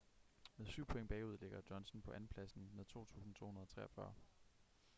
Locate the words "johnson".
1.69-2.01